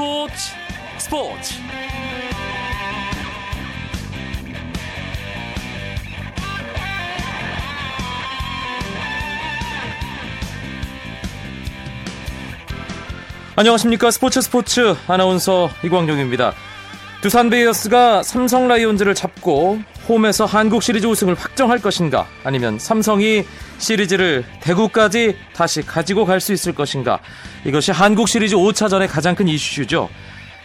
[0.00, 0.32] 스포츠
[0.96, 1.54] 스포츠
[13.56, 16.54] 안녕하십니까 스포츠 스포츠 아나운서 이광용입니다.
[17.20, 19.80] 두산 베이어스가 삼성 라이온즈를 잡고
[20.10, 23.44] 홈에서 한국 시리즈 우승을 확정할 것인가 아니면 삼성이
[23.78, 27.20] 시리즈를 대구까지 다시 가지고 갈 수 있을 것인가
[27.64, 30.08] 이것이 한국 시리즈 5차전의 가장 큰 이슈죠.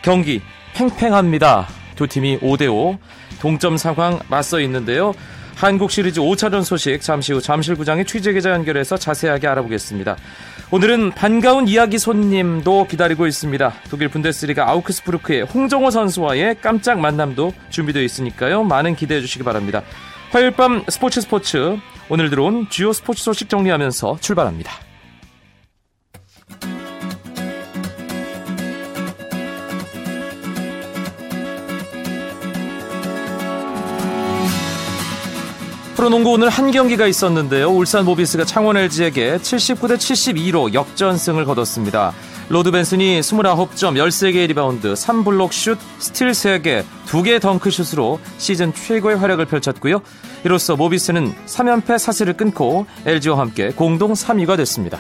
[0.02, 0.42] 경기
[0.74, 1.68] 팽팽합니다.
[1.96, 2.98] 두 팀이 5대5
[3.40, 5.14] 동점 상황 맞서 있는데요.
[5.56, 10.18] 한국 시리즈 5차전 소식 잠시 후 잠실구장의 취재기자 연결해서 자세하게 알아보겠습니다.
[10.70, 13.74] 오늘은 반가운 이야기 손님도 기다리고 있습니다.
[13.90, 18.64] 독일 분데스리가 아우크스부르크의 홍정호 선수와의 깜짝 만남도 준비되어 있으니까요.
[18.64, 19.82] 많은 기대해 주시기 바랍니다.
[20.32, 21.78] 화요일 밤 스포츠 스포츠
[22.10, 24.85] 오늘 들어온 주요 스포츠 소식 정리하면서 출발합니다.
[36.06, 37.72] 프로농구 오늘 한 경기가 있었는데요.
[37.72, 42.14] 울산 모비스가 창원 LG에게 79대 72로 역전승을 거뒀습니다.
[42.50, 50.04] 로드 벤슨이 29점, 13개의 리바운드, 3블록 슛, 스틸 3개, 2개의 덩크슛으로 시즌 최고의 활약을 펼쳤고요.
[50.44, 55.00] 이로써 모비스는 3연패 사슬을 끊고 LG와 함께 공동 3위가 됐습니다.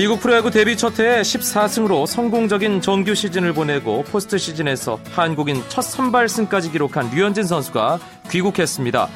[0.00, 6.72] 미국 프로야구 데뷔 첫 해에 14승으로 성공적인 정규 시즌을 보내고 포스트 시즌에서 한국인 첫 선발승까지
[6.72, 7.98] 기록한 류현진 선수가
[8.30, 9.08] 귀국했습니다.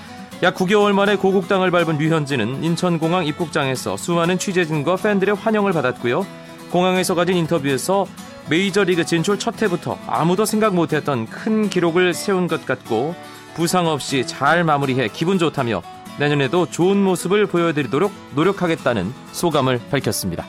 [0.43, 6.27] 약 9개월 만에 고국 땅을 밟은 류현진은 인천공항 입국장에서 수많은 취재진과 팬들의 환영을 받았고요.
[6.71, 8.05] 공항에서 가진 인터뷰에서
[8.51, 13.15] 메이저리그 진출 첫 해부터 아무도 생각 못했던 큰 기록을 세운 것 같고
[13.55, 15.81] 부상 없이 잘 마무리해 기분 좋다며
[16.19, 20.45] 내년에도 좋은 모습을 보여드리도록 노력하겠다는 소감을 밝혔습니다.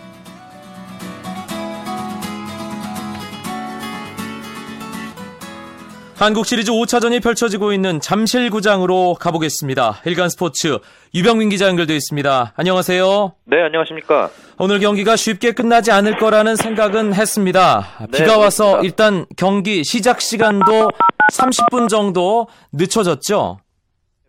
[6.17, 10.01] 한국 시리즈 5차전이 펼쳐지고 있는 잠실구장으로 가보겠습니다.
[10.05, 10.77] 일간 스포츠
[11.13, 12.53] 유병민 기자 연결되어 있습니다.
[12.55, 13.33] 안녕하세요.
[13.43, 14.29] 네, 안녕하십니까.
[14.57, 17.81] 오늘 경기가 쉽게 끝나지 않을 거라는 생각은 했습니다.
[17.99, 18.81] 네, 비가 와서 그렇습니다.
[18.85, 20.89] 일단 경기 시작 시간도
[21.33, 23.57] 30분 정도 늦춰졌죠?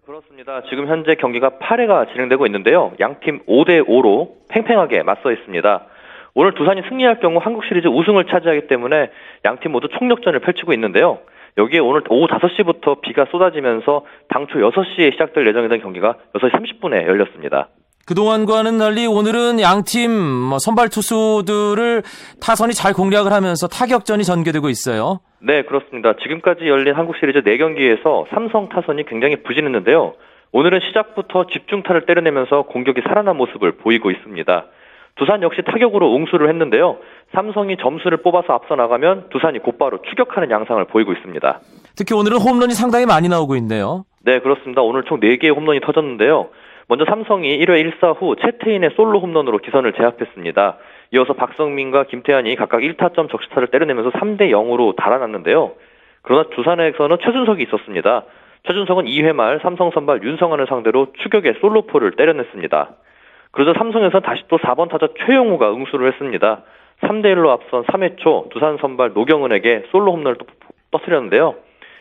[0.04, 0.62] 그렇습니다.
[0.68, 2.94] 지금 현재 경기가 8회가 진행되고 있는데요.
[2.98, 5.86] 양팀 5대 5로 팽팽하게 맞서 있습니다.
[6.34, 9.10] 오늘 두산이 승리할 경우 한국 시리즈 우승을 차지하기 때문에
[9.44, 11.20] 양팀 모두 총력전을 펼치고 있는데요.
[11.58, 17.68] 여기에 오늘 오후 5시부터 비가 쏟아지면서 당초 6시에 시작될 예정이던 경기가 6시 30분에 열렸습니다.
[18.06, 22.02] 그동안과는 달리 오늘은 양팀 뭐 선발 투수들을
[22.40, 25.20] 타선이 잘 공략을 하면서 타격전이 전개되고 있어요.
[25.40, 26.14] 네, 그렇습니다.
[26.22, 30.14] 지금까지 열린 한국 시리즈 4경기에서 삼성 타선이 굉장히 부진했는데요.
[30.52, 34.66] 오늘은 시작부터 집중타를 때려내면서 공격이 살아난 모습을 보이고 있습니다.
[35.16, 36.98] 두산 역시 타격으로 응수를 했는데요.
[37.34, 41.60] 삼성이 점수를 뽑아서 앞서 나가면 두산이 곧바로 추격하는 양상을 보이고 있습니다.
[41.96, 44.04] 특히 오늘은 홈런이 상당히 많이 나오고 있네요.
[44.24, 44.82] 네, 그렇습니다.
[44.82, 46.48] 오늘 총 4개의 홈런이 터졌는데요.
[46.88, 50.76] 먼저 삼성이 1회 1사 후 채태인의 솔로 홈런으로 기선을 제압했습니다.
[51.14, 55.72] 이어서 박성민과 김태환이 각각 1타점 적시타를 때려내면서 3대 0으로 달아났는데요.
[56.22, 58.24] 그러나 두산에서는 최준석이 있었습니다.
[58.66, 62.90] 최준석은 2회 말 삼성 선발 윤성환을 상대로 추격의 솔로포를 때려냈습니다.
[63.56, 66.60] 그러자 삼성에서 다시 또 4번 타자 최용우가 응수를 했습니다.
[67.00, 70.44] 3대 1로 앞선 3회 초 두산 선발 노경은에게 솔로 홈런을 또
[70.90, 71.54] 터뜨렸는데요.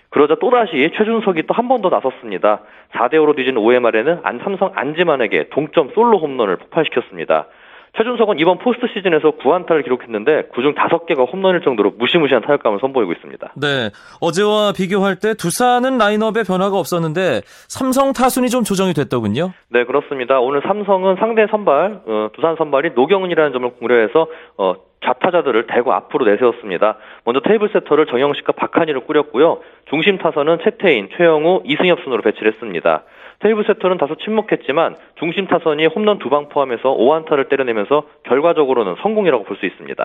[0.09, 2.59] 그러자 또다시 최준석이 또 한 번 더 나섰습니다.
[2.91, 7.47] 4대 5로 뒤진 5회 말에는 안 삼성 안지만에게 동점 솔로 홈런을 폭발시켰습니다.
[7.97, 13.53] 최준석은 이번 포스트 시즌에서 9안타를 기록했는데 그중 5개가 홈런일 정도로 무시무시한 타격감을 선보이고 있습니다.
[13.55, 13.89] 네.
[14.21, 19.53] 어제와 비교할 때 두산은 라인업에 변화가 없었는데 삼성 타순이 좀 조정이 됐더군요.
[19.69, 20.39] 네, 그렇습니다.
[20.39, 24.27] 오늘 삼성은 상대 선발 어, 두산 선발이 노경은이라는 점을 고려해서
[24.57, 24.75] 어,
[25.05, 26.97] 좌타자들을 대거 앞으로 내세웠습니다.
[27.23, 29.59] 먼저 테이블 세터를 정형식과 박한이로 꾸렸고요.
[29.89, 33.03] 중심 타선은 채태인, 최형우, 이승엽 순으로 배치를 했습니다.
[33.45, 39.57] 테이블 세터는 다소 침묵했지만 중심 타선이 홈런 두 방 포함해서 5안타를 때려내면서 결과적으로는 성공이라고 볼
[39.57, 40.03] 수 있습니다.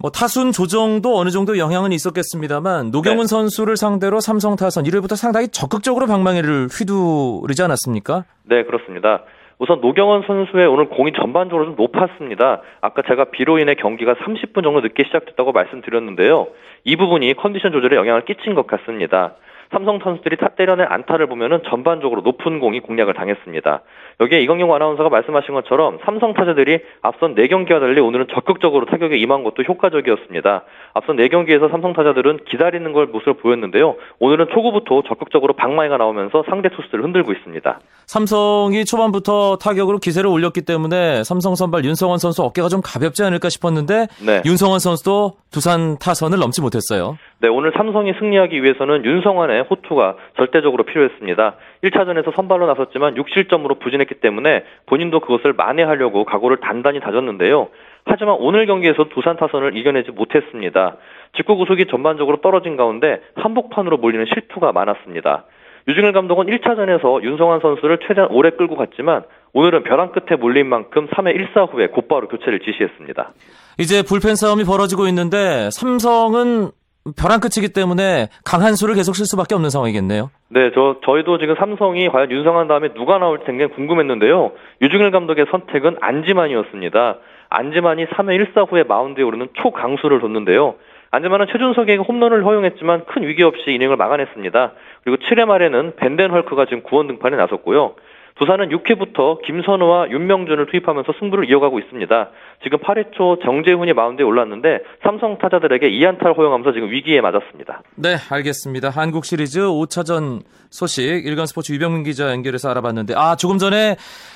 [0.00, 3.26] 뭐 타순 조정도 어느 정도 영향은 있었겠습니다만 노경은 네.
[3.26, 8.24] 선수를 상대로 삼성 타선 1회부터 상당히 적극적으로 방망이를 휘두르지 않았습니까?
[8.44, 9.22] 네, 그렇습니다.
[9.58, 12.62] 우선 노경원 선수의 오늘 공이 전반적으로 좀 높았습니다.
[12.80, 16.48] 아까 제가 비로 인해 경기가 30분 정도 늦게 시작됐다고 말씀드렸는데요.
[16.84, 19.34] 이 부분이 컨디션 조절에 영향을 끼친 것 같습니다.
[19.70, 23.82] 삼성 선수들이 타 때려낸 안타를 보면은 전반적으로 높은 공이 공략을 당했습니다.
[24.20, 29.62] 여기에 이광용 아나운서가 말씀하신 것처럼 삼성 타자들이 앞선 4경기와 달리 오늘은 적극적으로 타격에 임한 것도
[29.62, 30.62] 효과적이었습니다.
[30.94, 33.96] 앞선 4경기에서 삼성 타자들은 기다리는 걸 모습을 보였는데요.
[34.18, 37.78] 오늘은 초구부터 적극적으로 방망이가 나오면서 상대 투수들을 흔들고 있습니다.
[38.06, 44.06] 삼성이 초반부터 타격으로 기세를 올렸기 때문에 삼성 선발 윤성원 선수 어깨가 좀 가볍지 않을까 싶었는데
[44.24, 44.42] 네.
[44.46, 47.18] 윤성원 선수도 두산 타선을 넘지 못했어요.
[47.40, 51.56] 네, 오늘 삼성이 승리하기 위해서는 윤성환의 호투가 절대적으로 필요했습니다.
[51.82, 57.68] 1차전에서 선발로 나섰지만 6실점으로 부진했기 때문에 본인도 그것을 만회하려고 각오를 단단히 다졌는데요.
[58.04, 60.96] 하지만 오늘 경기에서 두산 타선을 이겨내지 못했습니다.
[61.36, 65.44] 직구 구속이 전반적으로 떨어진 가운데 한복판으로 몰리는 실투가 많았습니다.
[65.88, 69.22] 유중일 감독은 1차전에서 윤성환 선수를 최대한 오래 끌고 갔지만
[69.52, 73.32] 오늘은 벼랑 끝에 몰린 만큼 3회 1사 후에 곧바로 교체를 지시했습니다.
[73.78, 76.70] 이제 불펜 싸움이 벌어지고 있는데 삼성은
[77.16, 80.28] 벼랑 끝이기 때문에 강한 수를 계속 쓸 수밖에 없는 상황이겠네요.
[80.48, 84.52] 네, 저 저희도 지금 삼성이 과연 윤성환 다음에 누가 나올지 굉장히 궁금했는데요.
[84.82, 87.18] 유중일 감독의 선택은 안지만이었습니다.
[87.48, 90.74] 안지만이 3회 1사 후에 마운드에 오르는 초강수를 뒀는데요.
[91.12, 94.72] 안지만은 최준석에게 홈런을 허용했지만 큰 위기 없이 이닝을 막아냈습니다.
[95.06, 97.94] 그리고 7회 말에는 벤덴 헐크가 지금 구원 등판에 나섰고요.
[98.40, 102.30] 두산은 6회부터 김선우와 윤명준을 투입하면서 승부를 이어가고 있습니다.
[102.64, 107.82] 지금 8회 초 정재훈이 마운드에 올랐는데 삼성 타자들에게 2안타를 허용하면서 지금 위기에 맞았습니다.
[107.94, 108.90] 네, 알겠습니다.
[108.90, 113.94] 한국 시리즈 5차전 소식 일간 스포츠 유병민 기자 연결해서 알아봤는데 아, 조금 전에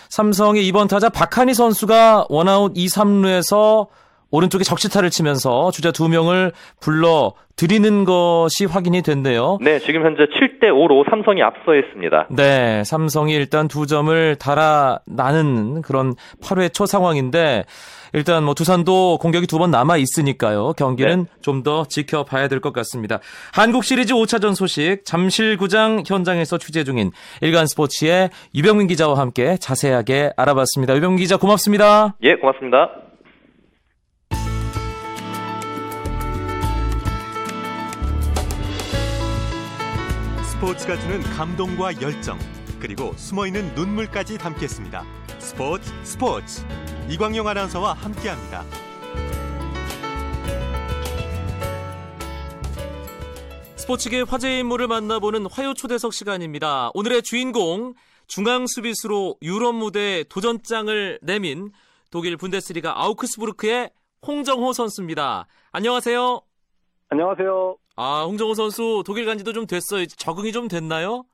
[0.08, 3.88] 삼성의 이번 타자 박한희 선수가 원아웃 2, 3루에서
[4.30, 9.58] 오른쪽에 적시타를 치면서 주자 두 명을 불러 드리는 것이 확인이 됐네요.
[9.60, 12.26] 네, 지금 현재 7 대 5로 삼성이 앞서 있습니다.
[12.30, 17.64] 네, 삼성이 일단 두 점을 달아나는 그런 8회 초 상황인데
[18.12, 20.72] 일단 뭐 두산도 공격이 두 번 남아 있으니까요.
[20.76, 21.30] 경기는 네.
[21.42, 23.18] 좀더 지켜봐야 될 것 같습니다.
[23.52, 27.10] 한국 시리즈 5차전 소식 잠실구장 현장에서 취재 중인
[27.40, 30.96] 일간 스포츠의 유병민 기자와 함께 자세하게 알아봤습니다.
[30.96, 32.14] 유병민 기자 고맙습니다.
[32.22, 33.09] 예, 고맙습니다.
[40.60, 42.38] 스포츠가 주는 감동과 열정
[42.80, 45.04] 그리고 숨어있는 눈물까지 담겠습니다.
[45.38, 46.66] 스포츠 스포츠
[47.08, 48.62] 이광용 아나운서와 함께합니다.
[53.76, 56.90] 스포츠계 화제의 인물을 만나보는 화요 초대석 시간입니다.
[56.92, 57.94] 오늘의 주인공
[58.26, 61.72] 중앙 수비수로 유럽 무대 도전장을 내민
[62.10, 63.92] 독일 분데스리가 아우크스부르크의
[64.26, 65.46] 홍정호 선수입니다.
[65.72, 66.42] 안녕하세요.
[67.08, 67.76] 안녕하세요.
[67.96, 70.06] 아, 홍정호 선수 독일 간 지도 좀 됐어요.
[70.06, 71.24] 적응이 좀 됐나요?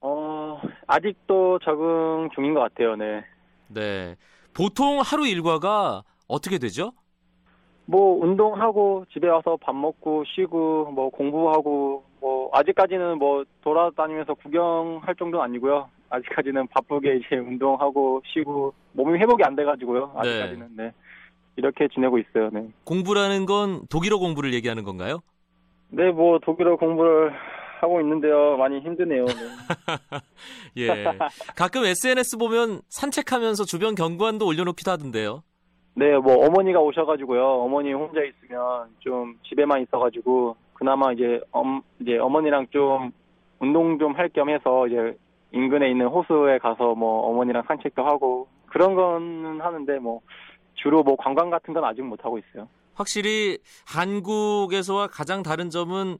[0.00, 3.24] 어, 아직도 적응 중인 것 같아요, 네.
[3.68, 4.16] 네.
[4.54, 6.92] 보통 하루 일과가 어떻게 되죠?
[7.88, 15.44] 뭐, 운동하고, 집에 와서 밥 먹고, 쉬고, 뭐, 공부하고, 뭐, 아직까지는 뭐, 돌아다니면서 구경할 정도는
[15.44, 15.88] 아니고요.
[16.10, 20.14] 아직까지는 바쁘게 이제 운동하고, 쉬고, 몸이 회복이 안 돼가지고요.
[20.16, 20.92] 아직까지는, 네.
[21.54, 22.68] 이렇게 지내고 있어요, 네.
[22.84, 25.20] 공부라는 건 독일어 공부를 얘기하는 건가요?
[25.88, 27.32] 네, 뭐, 독일어 공부를
[27.80, 28.56] 하고 있는데요.
[28.56, 29.24] 많이 힘드네요.
[29.26, 29.34] 네.
[30.78, 31.04] 예.
[31.56, 35.42] 가끔 SNS 보면 산책하면서 주변 경관도 올려놓기도 하던데요.
[35.94, 37.42] 네, 뭐 어머니가 오셔가지고요.
[37.42, 43.12] 어머니 혼자 있으면 좀 집에만 있어가지고 그나마 이제 엄 이제 어머니랑 좀
[43.60, 45.16] 운동 좀 할 겸 해서 이제
[45.52, 50.20] 인근에 있는 호수에 가서 뭐 어머니랑 산책도 하고 그런 거는 하는데 뭐
[50.74, 52.68] 주로 뭐 관광 같은 건 아직 못 하고 있어요.
[52.96, 56.18] 확실히 한국에서와 가장 다른 점은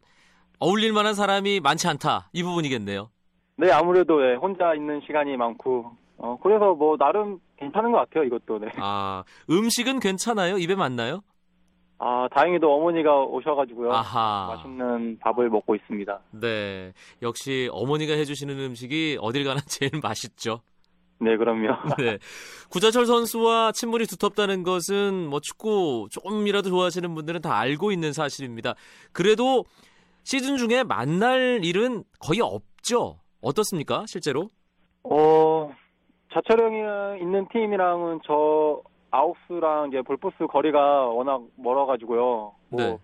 [0.58, 2.28] 어울릴 만한 사람이 많지 않다.
[2.32, 3.11] 이 부분이겠네요.
[3.56, 8.24] 네, 아무래도 예, 혼자 있는 시간이 많고 어 그래서 뭐 나름 괜찮은 것 같아요.
[8.24, 8.69] 이것도 네.
[8.77, 10.58] 아, 음식은 괜찮아요?
[10.58, 11.22] 입에 맞나요?
[11.98, 13.91] 아 다행히도 어머니가 오셔가지고요.
[13.93, 14.48] 아하.
[14.55, 16.20] 맛있는 밥을 먹고 있습니다.
[16.32, 16.93] 네.
[17.22, 20.60] 역시 어머니가 해주시는 음식이 어딜 가나 제일 맛있죠.
[21.19, 21.69] 네, 그럼요.
[21.99, 22.19] 네.
[22.70, 28.75] 구자철 선수와 친분이 두텁다는 것은 뭐 축구 조금이라도 좋아하시는 분들은 다 알고 있는 사실입니다.
[29.13, 29.65] 그래도
[30.25, 33.20] 시즌 중에 만날 일은 거의 없죠.
[33.41, 34.51] 어떻습니까, 실제로?
[35.05, 35.73] 어,
[36.32, 42.53] 자철 형이 있는 팀이랑은 저 아홉수랑 이제 볼포스 거리가 워낙 멀어가지고요.
[42.69, 42.99] 뭐 네.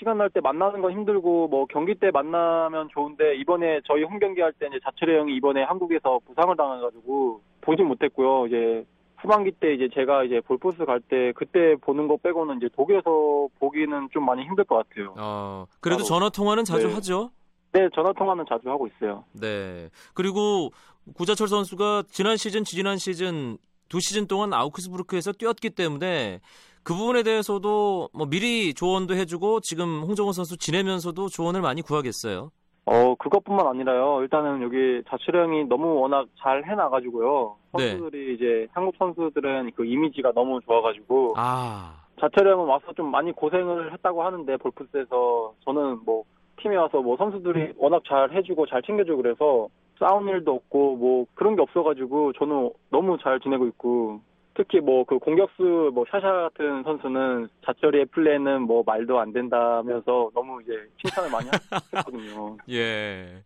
[0.00, 4.40] 시간 날 때 만나는 건 힘들고 뭐 경기 때 만나면 좋은데 이번에 저희 홈 경기
[4.40, 8.46] 할 때 이제 자철이 형이 이번에 한국에서 부상을 당해가지고 보진 못했고요.
[8.46, 8.84] 이제
[9.18, 14.08] 후반기 때 이제 제가 이제 볼포스 갈 때 그때 보는 거 빼고는 이제 독일에서 보기는
[14.10, 15.14] 좀 많이 힘들 것 같아요.
[15.18, 16.02] 어, 그래도.
[16.02, 16.94] 전화 통화는 자주 네.
[16.94, 17.30] 하죠.
[17.72, 19.24] 네, 전화 통화는 자주 하고 있어요.
[19.38, 19.90] 네.
[20.14, 20.70] 그리고
[21.14, 23.58] 구자철 선수가 지난 시즌, 지지난 시즌
[23.90, 26.40] 두 시즌 동안 아우크스부르크에서 뛰었기 때문에
[26.82, 32.50] 그 부분에 대해서도 뭐 미리 조언도 해주고 지금 홍정호 선수 지내면서도 조언을 많이 구하겠어요.
[32.86, 34.22] 어, 그것뿐만 아니라요.
[34.22, 37.56] 일단은 여기 자치령이 너무 워낙 잘 해놔가지고요.
[37.78, 37.90] 네.
[37.90, 44.24] 선수들이 이제 한국 선수들은 그 이미지가 너무 좋아가지고 아, 자철형은 와서 좀 많이 고생을 했다고
[44.24, 46.24] 하는데 볼프스에서 저는 뭐
[46.60, 49.68] 팀에 와서 뭐 선수들이 워낙 잘 해주고 잘 챙겨주고 그래서
[49.98, 54.20] 싸운 일도 없고 뭐 그런 게 없어가지고 저는 너무 잘 지내고 있고
[54.60, 60.60] 특히 뭐 그 공격수 뭐 샤샤 같은 선수는 자철이의 플레이는 뭐 말도 안 된다면서 너무
[60.62, 61.48] 이제 칭찬을 많이
[61.96, 62.58] 했거든요.
[62.70, 63.42] 예.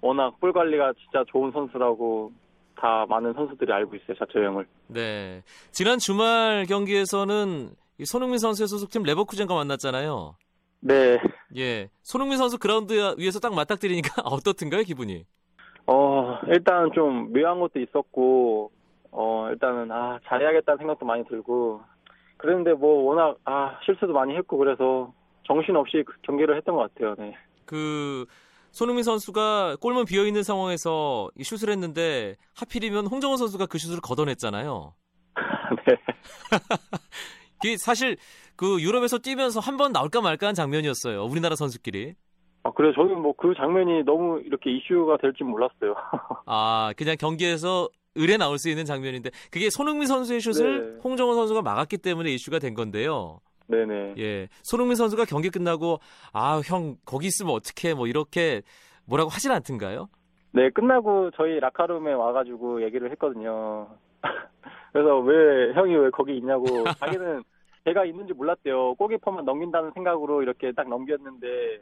[0.00, 2.30] 워낙 볼 관리가 진짜 좋은 선수라고
[2.76, 4.66] 다 많은 선수들이 알고 있어요 자철 형을.
[4.86, 5.42] 네.
[5.72, 10.36] 지난 주말 경기에서는 이 손흥민 선수의 소속팀 레버쿠젠과 만났잖아요.
[10.80, 11.18] 네.
[11.56, 11.88] 예.
[12.02, 15.24] 손흥민 선수 그라운드 위에서 딱 맞닥뜨리니까 어떻든가요, 기분이?
[15.86, 18.70] 어, 일단 좀 묘한 것도 있었고,
[19.12, 21.82] 어, 일단은, 아, 잘해야겠다는 생각도 많이 들고,
[22.38, 25.12] 그랬는데 뭐, 워낙, 아, 실수도 많이 했고, 그래서
[25.46, 27.36] 정신없이 그 경기를 했던 것 같아요, 네.
[27.66, 28.24] 그
[28.70, 34.94] 손흥민 선수가 골문 비어 있는 상황에서 이 슛을 했는데 하필이면 홍정호 선수가 그 슛을 걷어냈잖아요.
[35.86, 35.96] 네.
[37.64, 38.16] 이게 사실
[38.56, 41.24] 그 유럽에서 뛰면서 한 번 나올까 말까 한 장면이었어요.
[41.24, 42.14] 우리나라 선수끼리.
[42.64, 45.94] 아, 그래, 저는 뭐 그 장면이 너무 이렇게 이슈가 될 줄 몰랐어요.
[46.46, 51.00] 아, 그냥 경기에서 의뢰 나올 수 있는 장면인데 그게 손흥민 선수의 슛을 네.
[51.02, 53.40] 홍정호 선수가 막았기 때문에 이슈가 된 건데요.
[53.68, 54.14] 네네.
[54.18, 54.48] 예.
[54.62, 55.98] 손흥민 선수가 경기 끝나고
[56.32, 58.62] 아, 형 거기 있으면 어떡해 뭐 이렇게
[59.06, 60.08] 뭐라고 하진 않던가요?
[60.52, 63.88] 네, 끝나고 저희 라카룸에 와가지고 얘기를 했거든요.
[64.92, 66.66] 그래서 왜, 형이 왜 거기 있냐고.
[67.00, 67.42] 자기는
[67.84, 68.94] 제가 있는지 몰랐대요.
[68.96, 71.80] 골키퍼만 넘긴다는 생각으로 이렇게 딱 넘겼는데,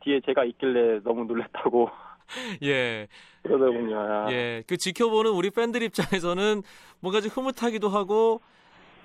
[0.00, 1.88] 뒤에 제가 있길래 너무 놀랬다고
[2.62, 3.06] 예.
[3.42, 3.98] 그러더군요.
[3.98, 4.62] 아, 예.
[4.66, 6.62] 그 지켜보는 우리 팬들 입장에서는
[7.00, 8.40] 뭔가 좀 흐뭇하기도 하고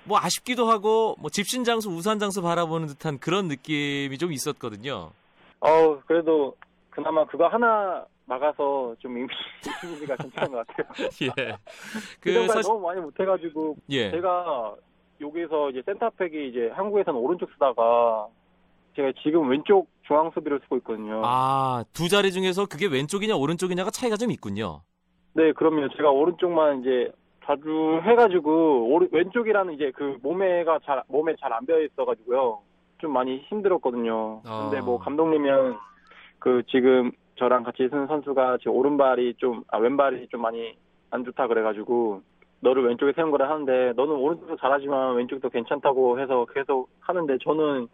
[0.04, 5.10] 뭐 아쉽기도 하고 뭐 집신 장수 우산 장수 바라보는 듯한 그런 느낌이 좀 있었거든요.
[5.60, 6.56] 어, 그래도
[6.88, 9.28] 그나마 그거 하나 막아서 좀 이미-
[9.84, 10.86] 이미지가 괜찮은 것 같아요.
[11.38, 11.56] 예.
[12.20, 14.10] 그그 사실 너무 많이 못해가지고 예.
[14.10, 14.74] 제가
[15.20, 18.26] 여기서 이제 센터백이 이제 한국에서는 오른쪽 쓰다가
[18.96, 21.22] 제가 지금 왼쪽 중앙 수비를 쓰고 있거든요.
[21.24, 24.80] 아, 두 자리 중에서 그게 왼쪽이냐 오른쪽이냐가 차이가 좀 있군요.
[25.34, 25.88] 네, 그럼요.
[25.96, 27.12] 제가 오른쪽만 이제
[27.44, 32.58] 자주 해가지고 오른 왼쪽이라는 이제 그 몸에가 잘 몸에 잘 안 배어 있어가지고요.
[32.98, 34.42] 좀 많이 힘들었거든요.
[34.42, 34.82] 근데 아.
[34.82, 35.76] 뭐 감독님은
[36.40, 40.76] 그 지금 저랑 같이 쓰는 선수가 지금 오른발이 좀 아 왼발이 좀 많이
[41.10, 42.22] 안 좋다 그래가지고
[42.60, 47.86] 너를 왼쪽에 세운 거라 하는데 너는 오른쪽도 잘하지만 왼쪽도 괜찮다고 해서 계속 하는데 저는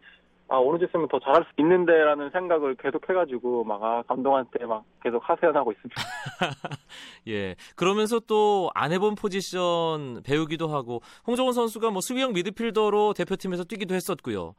[0.49, 5.19] 아 오른쪽 쓰면 더 잘할 수 있는데라는 생각을 계속 해가지고 막 아 감독한테 막 계속
[5.29, 6.01] 하소연하고 있습니다.
[7.29, 7.57] 예.
[7.75, 14.55] 그러면서 또 안 해본 포지션 배우기도 하고 홍정원 선수가 뭐 수비형 미드필더로 대표팀에서 뛰기도 했었고요.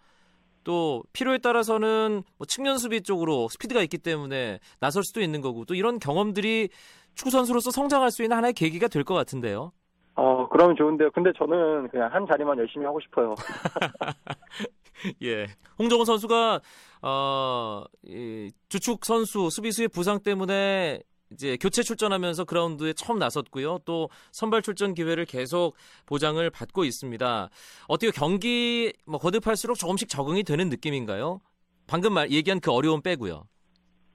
[0.63, 5.73] 또 필요에 따라서는 뭐 측면 수비 쪽으로 스피드가 있기 때문에 나설 수도 있는 거고 또
[5.75, 6.67] 이런 경험들이
[7.15, 9.71] 축구 선수로서 성장할 수 있는 하나의 계기가 될 것 같은데요.
[10.15, 11.11] 어, 그러면 좋은데요.
[11.11, 13.35] 근데 저는 그냥 한 자리만 열심히 하고 싶어요.
[15.23, 15.47] 예.
[15.79, 16.61] 홍정원 선수가
[17.01, 21.01] 어, 이 주축 선수 수비수의 부상 때문에
[21.31, 23.79] 이제 교체 출전하면서 그라운드에 처음 나섰고요.
[23.85, 25.75] 또 선발 출전 기회를 계속
[26.05, 27.49] 보장을 받고 있습니다.
[27.87, 31.41] 어떻게 경기 뭐 거듭할수록 조금씩 적응이 되는 느낌인가요?
[31.87, 33.43] 방금 말 얘기한 그 어려움 빼고요.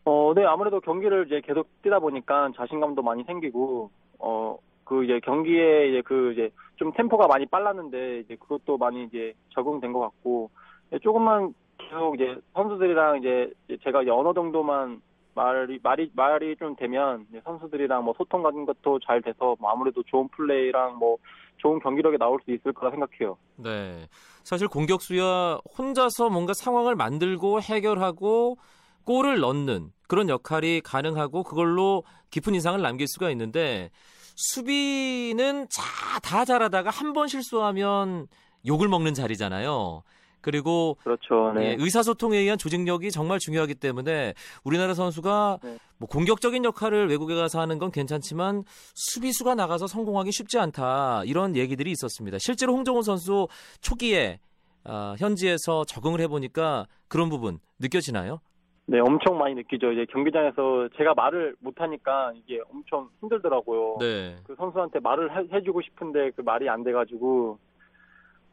[0.05, 5.91] 어, 네, 아무래도 경기를 이제 계속 뛰다 보니까 자신감도 많이 생기고, 어, 그 이제 경기에
[5.91, 10.62] 이제 그 이제 좀 템포가 많이 빨랐는데, 이제 그것도 많이 이제 적응된 것 같고, 예,
[11.01, 15.01] 조금만 계속 이제 선수들이랑 이제 제가 어느 정도만
[15.35, 20.29] 말이, 말이, 말이 좀 되면 선수들이랑 뭐 소통 같은 것도 잘 돼서 뭐 아무래도 좋은
[20.29, 21.17] 플레이랑 뭐
[21.59, 23.37] 좋은 경기력이 나올 수 있을 거라 생각해요.
[23.57, 24.07] 네.
[24.45, 28.57] 사실 공격수야 혼자서 뭔가 상황을 만들고 해결하고
[29.05, 33.91] 골을 넣는 그런 역할이 가능하고 그걸로 깊은 인상을 남길 수가 있는데
[34.37, 35.83] 수비는 자,
[36.23, 38.27] 다 잘하다가 한 번 실수하면
[38.67, 40.03] 욕을 먹는 자리잖아요.
[40.43, 41.53] 그리고 그렇죠.
[41.55, 41.71] 네.
[41.71, 44.35] 예, 의사소통에 의한 조직력이 정말 중요하기 때문에
[44.65, 45.79] 우리나라 선수가 네.
[45.99, 51.91] 뭐 공격적인 역할을 외국에 가서 하는 건 괜찮지만 수비수가 나가서 성공하기 쉽지 않다 이런 얘기들이
[51.93, 52.39] 있었습니다.
[52.41, 53.49] 실제로 홍정훈 선수
[53.81, 54.41] 초기에
[54.85, 58.41] 아, 현지에서 적응을 해보니까 그런 부분 느껴지나요?
[58.87, 59.93] 네, 엄청 많이 느끼죠.
[59.93, 63.99] 이제 경기장에서 제가 말을 못하니까 이게 엄청 힘들더라고요.
[64.01, 64.37] 네.
[64.45, 67.59] 그 선수한테 말을 해, 해주고 싶은데 그 말이 안 돼가지고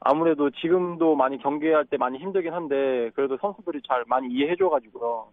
[0.01, 5.27] 아무래도 지금도 많이 경기할 때 많이 힘들긴 한데 그래도 선수들이 잘 많이 이해해줘가지고요.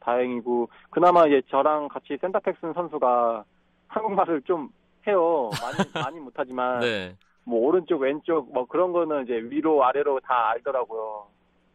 [0.00, 3.44] 다행이고 그나마 이제 저랑 같이 센터백 쓴 선수가
[3.88, 4.70] 한국말을 좀
[5.06, 5.50] 해요.
[5.62, 7.16] 많이 많이 못하지만 네.
[7.44, 11.26] 뭐 오른쪽 왼쪽 뭐 그런 거는 이제 위로 아래로 다 알더라고요.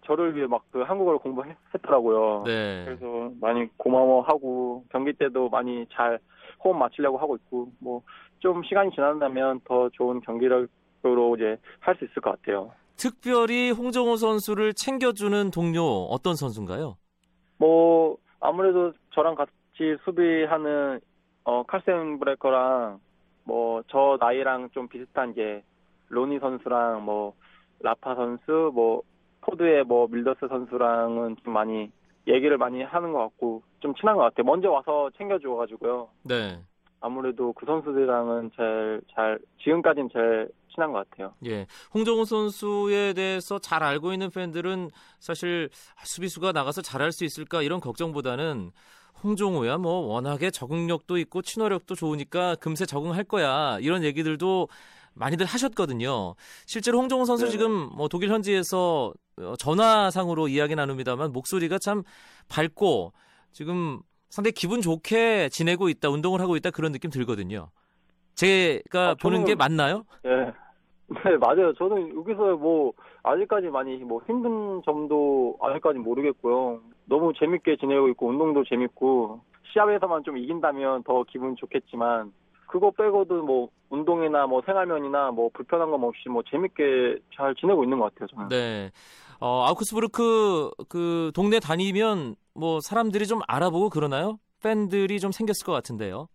[0.05, 2.43] 저를 위해 막 그 한국어를 공부했더라고요.
[2.45, 2.85] 네.
[2.85, 6.19] 그래서 많이 고마워하고 경기 때도 많이 잘
[6.63, 8.03] 호흡 맞추려고 하고 있고 뭐
[8.39, 10.47] 좀 시간이 지난다면 더 좋은 경기
[11.07, 12.71] 력으로 이제 할 수 있을 것 같아요.
[12.97, 16.97] 특별히 홍정호 선수를 챙겨주는 동료 어떤 선수인가요?
[17.57, 19.51] 뭐 아무래도 저랑 같이
[20.03, 20.99] 수비하는
[21.43, 22.99] 어 칼센 브레커랑
[23.45, 25.63] 뭐 저 나이랑 좀 비슷한 게
[26.09, 27.33] 로니 선수랑 뭐
[27.79, 29.01] 라파 선수 뭐
[29.41, 31.91] 포드의 뭐 밀더스 선수랑은 좀 많이
[32.27, 34.43] 얘기를 많이 하는 것 같고 좀 친한 것 같아요.
[34.43, 36.09] 먼저 와서 챙겨줘가지고요.
[36.23, 36.59] 네.
[36.99, 41.33] 아무래도 그 선수들이랑은 제일 잘 지금까지는 제일 친한 것 같아요.
[41.45, 41.65] 예.
[41.93, 47.79] 홍정호 선수에 대해서 잘 알고 있는 팬들은 사실 아, 수비수가 나가서 잘할 수 있을까 이런
[47.79, 48.71] 걱정보다는
[49.23, 54.69] 홍정호야 뭐 워낙에 적응력도 있고 친화력도 좋으니까 금세 적응할 거야 이런 얘기들도
[55.15, 56.35] 많이들 하셨거든요.
[56.67, 57.51] 실제로 홍정호 선수 네.
[57.51, 62.03] 지금 뭐 독일 현지에서 어, 전화상으로 이야기 나눕니다만 목소리가 참
[62.49, 63.13] 밝고
[63.51, 67.71] 지금 상당히 기분 좋게 지내고 있다, 운동을 하고 있다 그런 느낌 들거든요.
[68.35, 70.05] 제가 아, 보는 게 맞나요?
[70.25, 70.29] 예.
[70.29, 70.51] 네,
[71.39, 71.73] 맞아요.
[71.73, 76.81] 저는 여기서 뭐, 아직까지 많이 뭐 힘든 점도 아직까지 모르겠고요.
[77.05, 79.39] 너무 재밌게 지내고 있고, 운동도 재밌고,
[79.71, 82.33] 시합에서만 좀 이긴다면 더 기분 좋겠지만,
[82.67, 87.99] 그거 빼고도 뭐, 운동이나 뭐 생활면이나 뭐 불편한 건 없이 뭐 재밌게 잘 지내고 있는
[87.99, 88.49] 것 같아요, 저는.
[88.49, 88.91] 네.
[89.39, 94.39] 어, 아우크스부르크 그 동네 다니면 뭐 사람들이 좀 알아보고 그러나요?
[94.61, 96.27] 팬들이 좀 생겼을 것 같은데요.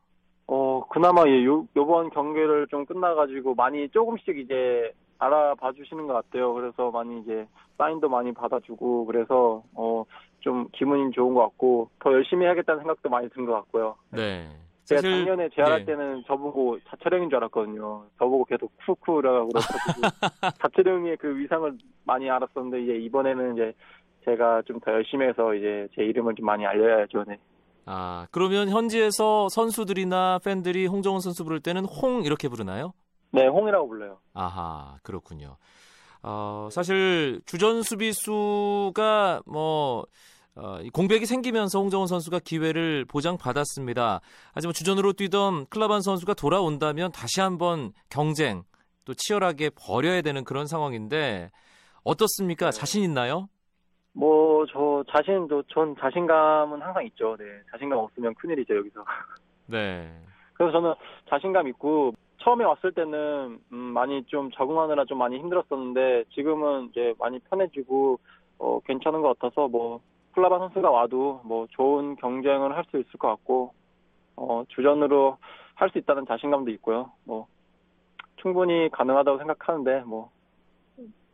[0.93, 6.53] 어, 그나마 예, 요, 요번 경기를 좀 끝나가지고 많이 조금씩 이제 알아봐 주시는 것 같아요.
[6.55, 7.47] 그래서 많이 이제
[7.79, 10.05] 사인도 많이 받아주고 그래서 어,
[10.41, 13.97] 좀 기분이 좋은 것 같고 더 열심히 해야겠다는 생각도 많이 든 것 같고요.
[14.11, 14.49] 네.
[14.85, 15.85] 제가 사실- 작년에 재활할 예.
[15.85, 18.05] 때는 저보고 자철형인 줄 알았거든요.
[18.19, 20.01] 저보고 계속 쿠쿠라고 그래가지고
[20.61, 21.73] 자철형의 그 위상을
[22.05, 23.73] 많이 알았었는데 이제 이번에는 이제
[24.25, 27.25] 제가 좀 더 열심히 해서 이제 제 이름을 좀 많이 알려야죠.
[27.29, 27.39] 네.
[27.85, 32.93] 아, 그러면 현지에서 선수들이나 팬들이 홍정훈 선수 부를 때는 홍 이렇게 부르나요?
[33.33, 34.19] 네, 홍이라고 불러요.
[34.35, 35.57] 아하, 그렇군요.
[36.23, 40.07] 어, 사실 주전 수비수가 뭐
[40.55, 44.21] 어, 이 공백이 생기면서 홍정훈 선수가 기회를 보장받았습니다.
[44.53, 48.63] 하지만 주전으로 뛰던 클라반 선수가 돌아온다면 다시 한번 경쟁
[49.05, 51.51] 또 치열하게 벌여야 되는 그런 상황인데
[52.05, 52.71] 어떻습니까?
[52.71, 52.79] 네.
[52.79, 53.49] 자신 있나요?
[54.15, 57.37] 뭐, 저 자신도, 전 자신감은 항상 있죠.
[57.39, 57.45] 네.
[57.71, 59.05] 자신감 없으면 큰일이죠, 여기서.
[59.67, 60.11] 네.
[60.55, 60.95] 그래서 저는
[61.31, 67.39] 자신감 있고, 처음에 왔을 때는, 음, 많이 좀 적응하느라 좀 많이 힘들었었는데, 지금은 이제 많이
[67.39, 68.19] 편해지고,
[68.59, 70.01] 어, 괜찮은 것 같아서, 뭐,
[70.35, 73.73] 플라바 선수가 와도, 뭐, 좋은 경쟁을 할 수 있을 것 같고,
[74.37, 75.39] 어, 주전으로
[75.75, 77.13] 할 수 있다는 자신감도 있고요.
[77.25, 77.47] 뭐,
[78.37, 80.31] 충분히 가능하다고 생각하는데, 뭐,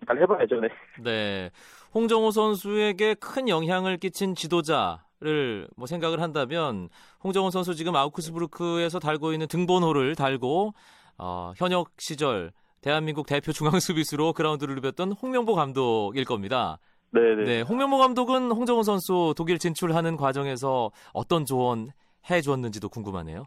[0.06, 0.68] 잘 해봐야죠, 네.
[1.02, 1.50] 네.
[1.94, 6.88] 홍정호 선수에게 큰 영향을 끼친 지도자를 뭐 생각을 한다면
[7.24, 10.74] 홍정호 선수 지금 아우크스부르크에서 달고 있는 등번호를 달고
[11.18, 16.78] 어, 현역 시절 대한민국 대표 중앙 수비수로 그라운드를 누볐던 홍명보 감독일 겁니다.
[17.10, 17.44] 네네.
[17.44, 21.88] 네, 홍명보 감독은 홍정호 선수 독일 진출하는 과정에서 어떤 조언
[22.30, 23.46] 해 주었는지도 궁금하네요.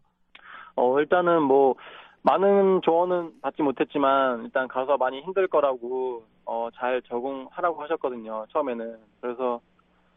[0.75, 1.75] 어, 일단은 뭐,
[2.23, 8.97] 많은 조언은 받지 못했지만, 일단 가서 많이 힘들 거라고, 어, 잘 적응하라고 하셨거든요, 처음에는.
[9.21, 9.59] 그래서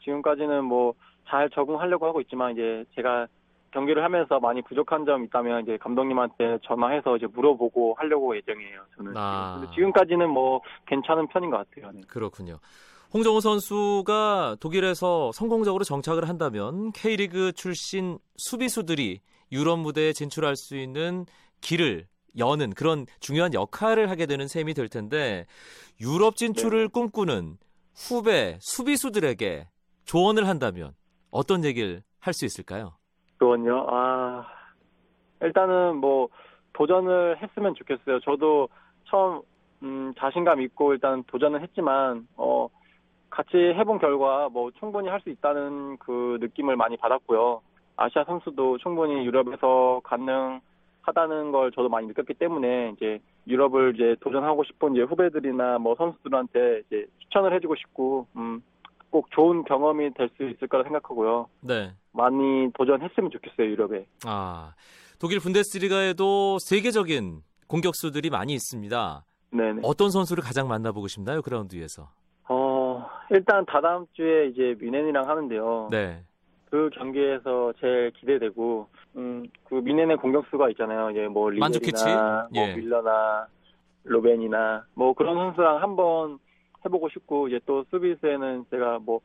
[0.03, 0.95] 지금까지는 뭐,
[1.27, 3.27] 잘 적응하려고 하고 있지만, 이제 제가
[3.71, 9.17] 경기를 하면서 많이 부족한 점 있다면, 이제 감독님한테 전화해서 이제 물어보고 하려고 예정이에요, 저는.
[9.17, 9.59] 아.
[9.59, 11.91] 근데 지금까지는 뭐, 괜찮은 편인 것 같아요.
[11.93, 12.03] 네.
[12.07, 12.59] 그렇군요.
[13.15, 19.21] 홍정호 선수가 독일에서 성공적으로 정착을 한다면 K리그 출신 수비수들이
[19.53, 21.25] 유럽 무대에 진출할 수 있는
[21.65, 22.07] 길을
[22.39, 25.47] 여는 그런 중요한 역할을 하게 되는 셈이 될 텐데
[26.01, 27.57] 유럽 진출을 꿈꾸는
[27.97, 29.69] 후배 수비수들에게
[30.05, 30.93] 조언을 한다면
[31.31, 32.97] 어떤 얘기를 할 수 있을까요?
[33.39, 33.87] 그건요.
[33.91, 34.47] 아
[35.43, 36.29] 일단은 뭐
[36.73, 38.21] 도전을 했으면 좋겠어요.
[38.21, 38.69] 저도
[39.07, 39.43] 처음
[39.83, 42.69] 음, 자신감 있고 일단 도전을 했지만 어
[43.31, 47.63] 같이 해본 결과 뭐 충분히 할 수 있다는 그 느낌을 많이 받았고요.
[47.97, 50.61] 아시아 선수도 충분히 유럽에서 가능
[51.07, 56.83] 하다는 걸 저도 많이 느꼈기 때문에 이제 유럽을 이제 도전하고 싶은 이제 후배들이나 뭐 선수들한테
[56.87, 58.63] 이제 추천을 해주고 싶고 음,
[59.11, 61.49] 꼭 좋은 경험이 될 수 있을 거라 생각하고요.
[61.61, 61.93] 네.
[62.13, 64.07] 많이 도전했으면 좋겠어요 유럽에.
[64.27, 64.73] 아,
[65.19, 69.25] 독일 분데스리가에도 세계적인 공격수들이 많이 있습니다.
[69.51, 69.81] 네네.
[69.85, 71.43] 어떤 선수를 가장 만나보고 싶나요?
[71.43, 72.09] 그라운드 위에서.
[72.49, 75.89] 어 일단 다다음 주에 이제 미넨이랑 하는데요.
[75.91, 76.25] 네.
[76.75, 81.09] 그 경기에서 제일 기대되고 음그 미넨의 공격수가 있잖아요.
[81.13, 82.05] 이제 뭐 만주키치?
[82.05, 82.75] 리베리나 뭐 예.
[82.75, 83.47] 밀러나
[84.03, 86.41] 로벤이나 뭐 그런 선수랑 한번
[86.85, 89.21] 해보고 싶고 이제 또 수비수에는 제가 뭐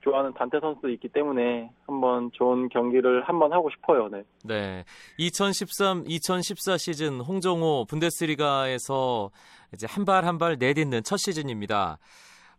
[0.00, 4.08] 좋아하는 단테 선수도 있기 때문에 한번 좋은 경기를 한번 하고 싶어요.
[4.08, 4.22] 네.
[4.42, 4.84] 네.
[5.18, 9.30] 2013-2014 시즌 홍정호 분데스리가에서
[9.74, 11.98] 이제 한 발 한 발 내딛는 첫 시즌입니다.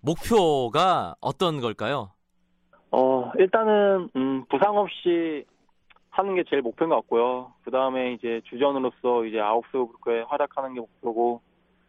[0.01, 2.11] 목표가 어떤 걸까요?
[3.25, 5.45] 어, 일단은 음, 부상 없이
[6.11, 7.53] 하는 게 제일 목표인 것 같고요.
[7.63, 11.41] 그 다음에 이제 주전으로서 이제 아홉수그룹에 활약하는 게 목표고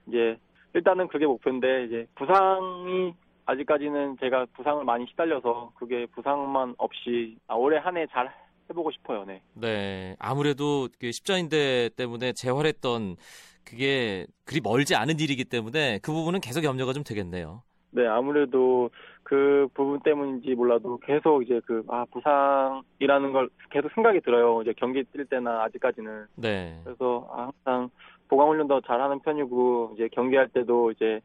[0.08, 0.38] 이제
[0.74, 7.78] 일단은 그게 목표인데 이제 부상이 아직까지는 제가 부상을 많이 시달려서 그게 부상만 없이 아, 올해
[7.78, 8.32] 한 해 잘
[8.70, 9.24] 해보고 싶어요.
[9.24, 9.42] 네.
[9.54, 10.16] 네.
[10.18, 13.16] 아무래도 그 십자인대 때문에 재활했던
[13.64, 17.62] 그게 그리 멀지 않은 일이기 때문에 그 부분은 계속 염려가 좀 되겠네요.
[17.90, 18.90] 네, 아무래도
[19.28, 24.62] 그 부분 때문인지 몰라도 계속 이제 그, 아, 부상이라는 걸 계속 생각이 들어요.
[24.62, 26.26] 이제 경기 뛸 때나 아직까지는.
[26.36, 26.80] 네.
[26.84, 27.90] 그래서 아, 항상
[28.28, 31.20] 보강 훈련도 잘 하는 편이고, 이제 경기할 때도 이제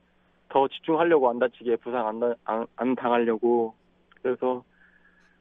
[0.49, 3.75] 더 집중하려고 안 다치게 부상 안, 안, 안 당하려고.
[4.23, 4.63] 그래서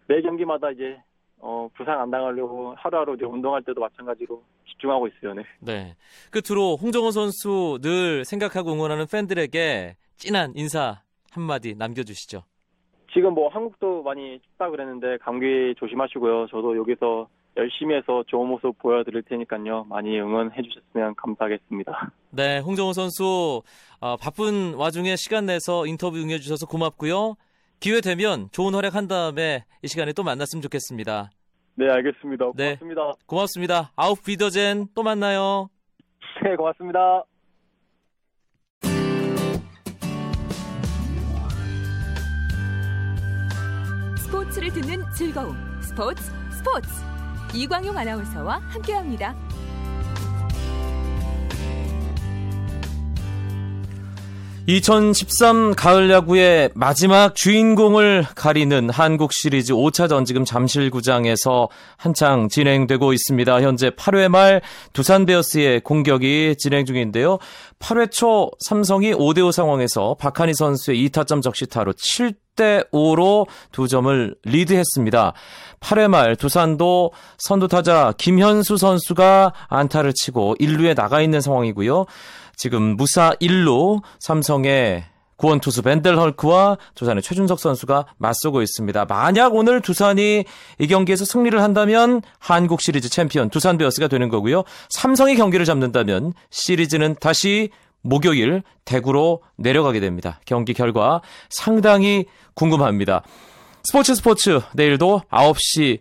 [0.06, 1.00] 매 경기마다 이제
[1.38, 5.32] 어, 부상 안 당하려고 하루하루 이제 운동할 때도 마찬가지로 집중하고 있어요.
[5.32, 5.44] 네.
[5.60, 5.96] 네.
[6.30, 12.49] 끝으로 홍정호 선수 늘 생각하고 응원하는 팬들에게 찐한 인사 한마디 남겨주시죠.
[13.12, 16.46] 지금 뭐 한국도 많이 춥다 그랬는데 감기 조심하시고요.
[16.48, 19.84] 저도 여기서 열심히 해서 좋은 모습 보여드릴 테니까요.
[19.88, 22.12] 많이 응원해 주셨으면 감사하겠습니다.
[22.30, 23.62] 네, 홍정호 선수
[24.00, 27.34] 어, 바쁜 와중에 시간 내서 인터뷰 응해 주셔서 고맙고요.
[27.80, 31.30] 기회 되면 좋은 활약 한 다음에 이 시간에 또 만났으면 좋겠습니다.
[31.74, 32.52] 네, 알겠습니다.
[32.54, 32.76] 네.
[32.76, 33.12] 고맙습니다.
[33.26, 33.92] 고맙습니다.
[33.96, 35.70] 아웃 비더젠 또 만나요.
[36.44, 37.24] 네, 고맙습니다.
[44.50, 45.56] 스포츠를 듣는 즐거움.
[45.80, 46.88] 스포츠, 스포츠.
[47.54, 49.34] 이광용 아나운서와 함께합니다.
[54.66, 63.62] (2013) 가을 야구의 마지막 주인공을 가리는 한국 시리즈 5차전 지금 잠실구장에서 한창 진행되고 있습니다.
[63.62, 64.60] 현재 8회 말
[64.92, 67.38] 두산 베어스의 공격이 진행 중인데요.
[67.80, 75.32] 8회 초 삼성이 5대5 상황에서 박한희 선수의 2타점 적시타로 7대 5로 두 점을 리드했습니다.
[75.80, 82.04] 8회 말 두산도 선두 타자 김현수 선수가 안타를 치고 1루에 나가 있는 상황이고요.
[82.60, 85.04] 지금 무사 1루 삼성의
[85.36, 89.06] 구원 투수 벤델 헐크와 두산의 최준석 선수가 맞서고 있습니다.
[89.06, 90.44] 만약 오늘 두산이
[90.78, 94.64] 이 경기에서 승리를 한다면 한국 시리즈 챔피언 두산 베어스가 되는 거고요.
[94.90, 97.70] 삼성이 경기를 잡는다면 시리즈는 다시
[98.02, 100.38] 목요일 대구로 내려가게 됩니다.
[100.44, 103.22] 경기 결과 상당히 궁금합니다.
[103.84, 106.00] 스포츠 스포츠 내일도 9시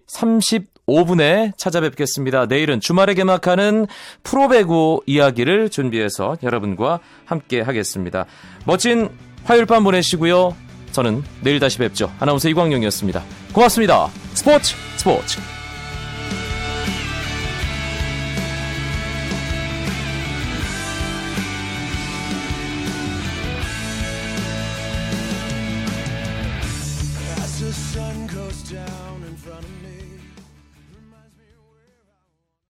[0.90, 2.48] 35분에 찾아뵙겠습니다.
[2.48, 3.88] 내일은 주말에 개막하는
[4.24, 8.26] 프로배구 이야기를 준비해서 여러분과 함께 하겠습니다.
[8.66, 9.10] 멋진
[9.44, 10.56] 화요일 밤 보내시고요.
[10.92, 12.12] 저는 내일 다시 뵙죠.
[12.20, 13.24] 아나운서 이광용이었습니다.
[13.54, 14.10] 고맙습니다.
[14.34, 15.59] 스포츠 스포츠